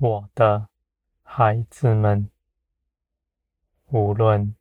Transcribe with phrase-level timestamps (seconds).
[0.00, 0.68] 我的
[1.24, 2.30] 孩子们，
[3.86, 4.54] 无论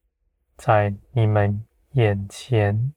[0.56, 2.96] 在你们眼前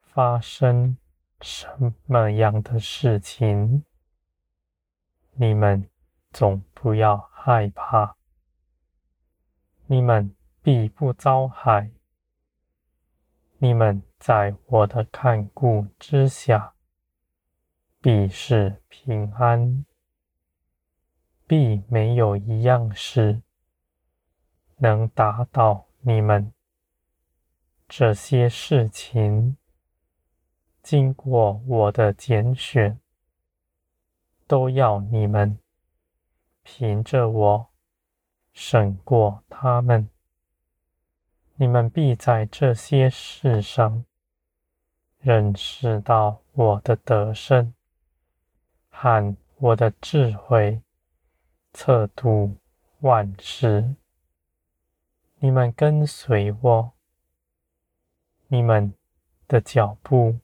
[0.00, 0.96] 发生
[1.40, 3.84] 什么样的事情，
[5.32, 5.90] 你们
[6.30, 8.16] 总不要害怕，
[9.86, 10.32] 你们
[10.62, 11.90] 必不遭害。
[13.58, 16.74] 你们在我的看顾之下，
[18.00, 19.84] 必是平安。
[21.46, 23.40] 必没有一样事
[24.78, 26.52] 能打倒你们。
[27.88, 29.56] 这些事情
[30.82, 32.98] 经过我的拣选，
[34.48, 35.58] 都要你们
[36.64, 37.68] 凭着我
[38.52, 40.08] 胜过他们。
[41.54, 44.04] 你们必在这些事上
[45.20, 47.72] 认识到我的得胜
[48.90, 50.82] 和我的智慧。
[51.78, 52.56] 测度
[53.00, 53.96] 万事，
[55.40, 56.92] 你们跟随我，
[58.46, 58.94] 你们
[59.46, 60.38] 的脚步，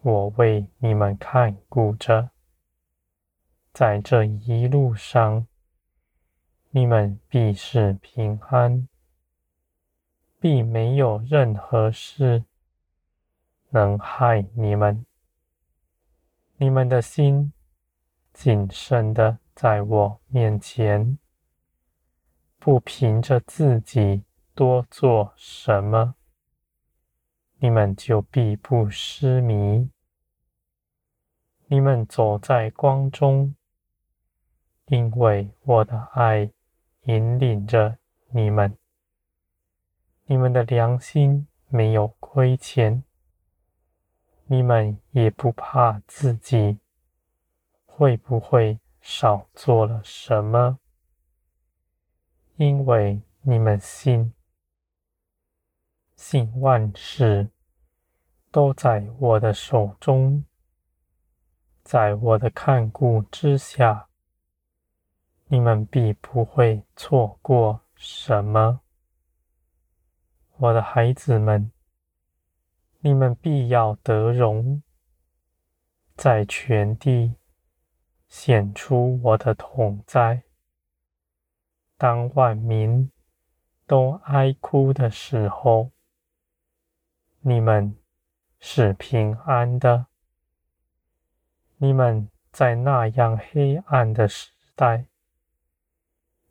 [0.00, 2.30] 我为你们看顾着。
[3.74, 5.46] 在这一路上，
[6.70, 8.88] 你们必是平安，
[10.38, 12.46] 必没有任何事
[13.68, 15.04] 能害你们。
[16.56, 17.52] 你们的心
[18.32, 19.39] 谨慎的。
[19.62, 21.18] 在我面前，
[22.58, 26.14] 不凭着自己多做什么，
[27.58, 29.90] 你们就必不失迷。
[31.66, 33.54] 你们走在光中，
[34.86, 36.50] 因为我的爱
[37.02, 37.98] 引领着
[38.30, 38.78] 你们。
[40.24, 43.04] 你们的良心没有亏欠，
[44.46, 46.78] 你们也不怕自己
[47.84, 50.78] 会不会少做了什么？
[52.56, 54.34] 因为你们信，
[56.14, 57.50] 信万事
[58.50, 60.44] 都在我的手中，
[61.82, 64.08] 在我的看顾之下，
[65.46, 68.82] 你们必不会错过什么。
[70.58, 71.72] 我的孩子们，
[72.98, 74.82] 你们必要得荣，
[76.14, 77.39] 在全地。
[78.30, 80.44] 显出我的同在。
[81.98, 83.10] 当万民
[83.86, 85.90] 都哀哭的时候，
[87.40, 87.96] 你们
[88.60, 90.06] 是平安的。
[91.76, 95.06] 你们在那样黑暗的时代，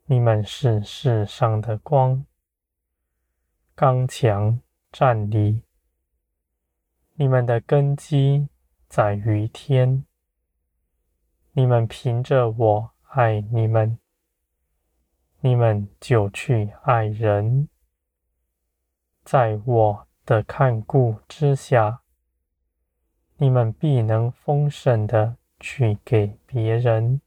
[0.05, 2.25] 你们是世上的光，
[3.73, 4.59] 刚强
[4.91, 5.63] 站立。
[7.13, 8.49] 你们的根基
[8.87, 10.05] 在于天。
[11.59, 13.99] 你们凭着我爱你们，
[15.41, 17.67] 你们就去爱人，
[19.25, 21.99] 在我的看顾之下，
[23.35, 27.19] 你们必能丰盛的去给别人，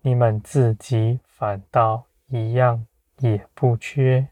[0.00, 2.86] 你们自己反倒一样
[3.18, 4.30] 也不缺。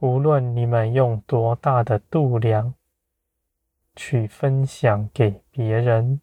[0.00, 2.74] 无论你们用多大的度量
[3.96, 6.20] 去分享给别人。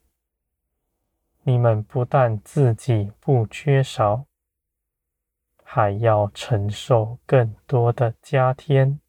[1.43, 4.25] 你们不但自己不缺少，
[5.63, 8.99] 还要承受更多的加添，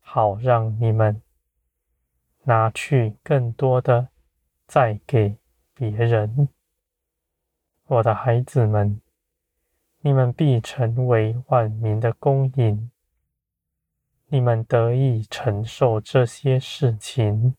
[0.00, 1.20] 好让你们
[2.44, 4.08] 拿去更多的
[4.66, 5.36] 再给
[5.74, 6.48] 别人。
[7.86, 9.02] 我的孩子们，
[10.00, 12.90] 你们必成为万民的供应。
[14.28, 17.54] 你们得以承受这些事情，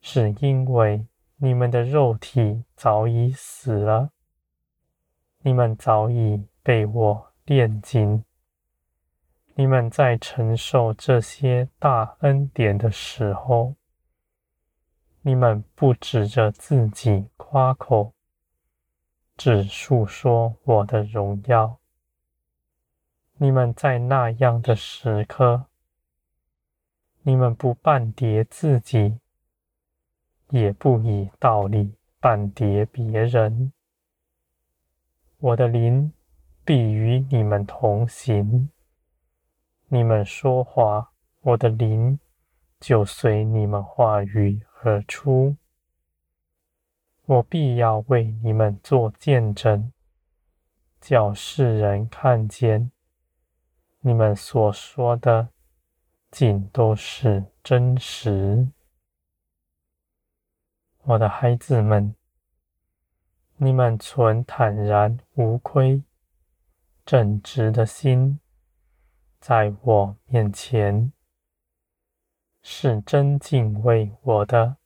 [0.00, 1.06] 是因为。
[1.44, 4.12] 你们的肉体早已死了，
[5.40, 8.24] 你们早已被我炼金。
[9.54, 13.74] 你们在承受这些大恩典的时候，
[15.20, 18.14] 你们不指着自己夸口，
[19.36, 21.78] 只述说我的荣耀。
[23.36, 25.66] 你们在那样的时刻，
[27.20, 29.18] 你们不绊跌自己。
[30.50, 33.72] 也不以道理半叠别人。
[35.38, 36.12] 我的灵
[36.64, 38.70] 必与你们同行。
[39.88, 41.12] 你们说话，
[41.42, 42.18] 我的灵
[42.80, 45.56] 就随你们话语而出。
[47.26, 49.92] 我必要为你们做见证，
[51.00, 52.90] 叫世人看见
[54.00, 55.48] 你们所说的
[56.30, 58.68] 尽都是真实。
[61.06, 62.14] 我的孩子们，
[63.58, 66.02] 你们存坦然无亏、
[67.04, 68.40] 正直的心，
[69.38, 71.12] 在我面前，
[72.62, 74.76] 是真敬畏我的。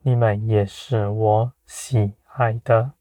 [0.00, 2.94] 你们也是我喜爱的。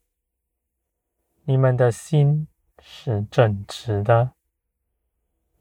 [1.46, 2.48] 你们的心
[2.84, 4.34] 是正直的，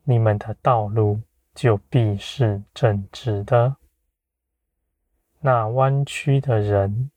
[0.04, 1.22] 你们的道路
[1.54, 3.76] 就必是正直的。
[5.40, 7.10] 那弯曲的人，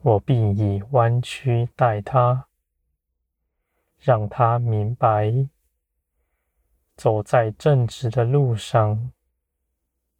[0.00, 2.48] 我必以弯曲待他，
[3.98, 5.48] 让他明白，
[6.96, 9.12] 走在正直的路上，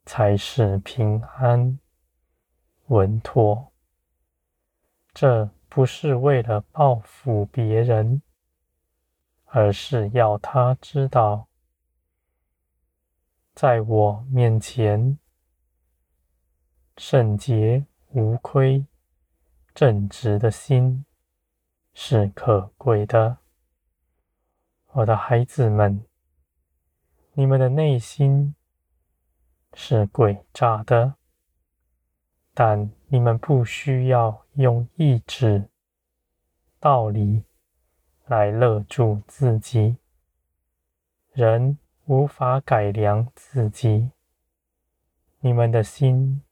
[0.04, 1.78] 才是平安
[2.86, 3.72] 稳妥。
[5.12, 8.22] 这不是为了报复别人，
[9.46, 11.48] 而是要他知道，
[13.52, 15.18] 在我面前，
[16.96, 18.86] 圣洁无亏。
[19.74, 21.04] 正直的心
[21.92, 23.38] 是可贵的，
[24.92, 26.04] 我的孩子们，
[27.32, 28.54] 你们的内心
[29.72, 31.16] 是诡诈的，
[32.52, 35.68] 但你们不需要用意志、
[36.78, 37.42] 道理
[38.26, 39.96] 来勒住自己。
[41.32, 44.12] 人无法改良自己，
[45.40, 46.43] 你们的心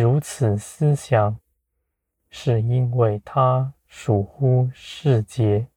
[0.00, 1.38] 如此思想。
[2.36, 5.68] 是因为它属乎世界，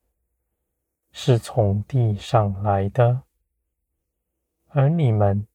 [1.12, 3.22] 是从地上来的，
[4.69, 5.46] 而你们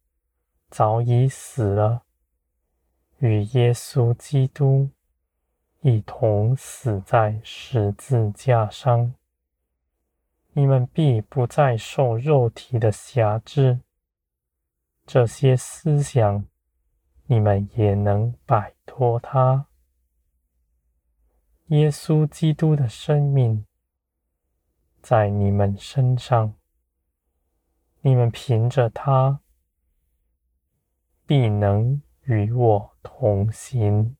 [0.71, 2.05] 早已死了，
[3.19, 4.91] 与耶稣基督
[5.81, 9.13] 一同死在十字架上。
[10.53, 13.81] 你们必不再受肉体的辖制，
[15.05, 16.47] 这些思想，
[17.33, 19.67] 你们也能摆脱它。
[21.69, 23.65] 耶稣基督的生命
[25.01, 26.53] 在你们身上，
[28.03, 29.41] 你们凭着他
[31.25, 34.15] 必能与我同行。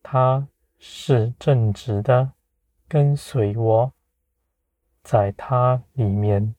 [0.00, 0.46] 他
[0.78, 2.34] 是正直的，
[2.86, 3.92] 跟随我，
[5.02, 6.54] 在他里面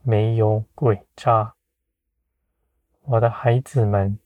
[0.00, 1.54] 没有诡诈。
[3.10, 4.20] 我的孩子们，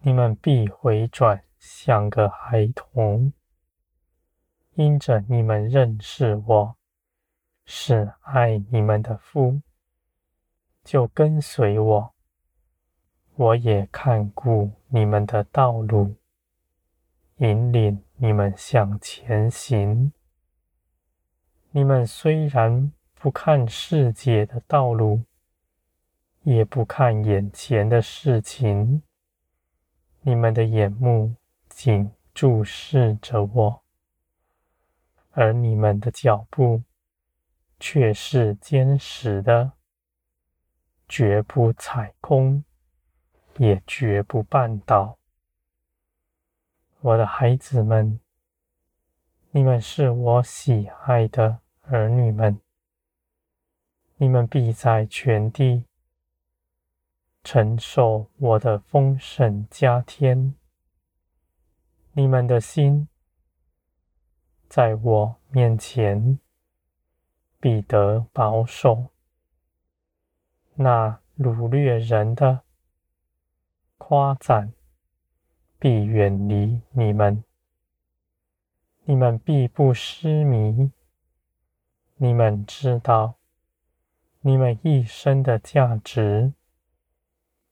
[0.00, 1.44] 你们必回转。
[1.56, 3.32] 像个孩童，
[4.74, 6.76] 因着你们认识我
[7.64, 9.60] 是爱你们的父，
[10.82, 12.14] 就跟随我。
[13.36, 16.16] 我也看顾你们的道路，
[17.36, 20.12] 引领你们向前行。
[21.70, 25.22] 你们虽然不看世界的道路，
[26.48, 29.02] 也不看眼前的事情，
[30.22, 31.34] 你们的眼目。
[31.68, 33.82] 仅注视着我，
[35.30, 36.82] 而你们的脚步
[37.78, 39.74] 却是坚实的，
[41.06, 42.64] 绝不踩空，
[43.58, 45.18] 也绝不绊倒。
[47.00, 48.18] 我的孩子们，
[49.52, 52.60] 你们是我喜爱的儿女们，
[54.16, 55.84] 你们必在全地
[57.50, 60.54] 承受我的丰盛加添。
[62.12, 63.08] 你们的心
[64.68, 66.38] 在我面前
[67.58, 69.12] 必得保守，
[70.74, 72.64] 那掳掠人的
[73.96, 74.74] 夸赞
[75.78, 77.42] 必远离你们，
[79.04, 80.92] 你们必不失迷。
[82.16, 83.36] 你们知道，
[84.42, 86.52] 你们一生的价值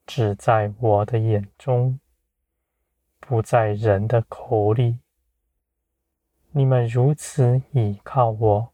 [0.06, 1.98] 只在我的眼中。
[3.18, 5.00] 不在人的口里。
[6.52, 8.72] 你们如此倚靠我，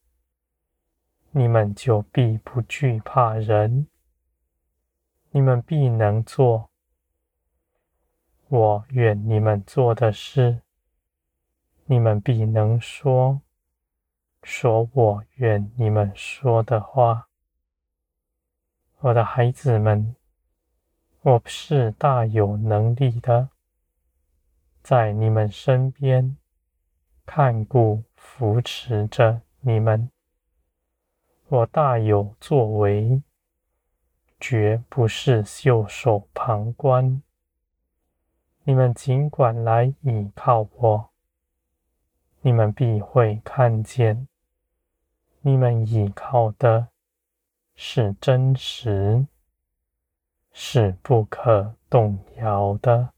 [1.30, 3.86] 你们就必不惧怕人。
[5.30, 6.68] 你们必能做
[8.48, 10.60] 我愿你们做的事。
[11.86, 13.40] 你们必能说
[14.42, 17.28] 说我愿你们说的话。
[18.98, 20.14] 我的孩子们，
[21.24, 23.50] 我是大有能力的。
[24.82, 26.36] 在你们身边
[27.24, 30.10] 看顾扶持着你们，
[31.46, 33.22] 我大有作为，
[34.40, 37.22] 绝不是袖手旁观。
[38.64, 41.10] 你们尽管来倚靠我，
[42.40, 44.26] 你们必会看见，
[45.42, 46.88] 你们倚靠的
[47.76, 49.28] 是真实，
[50.52, 53.08] 是不可动摇的。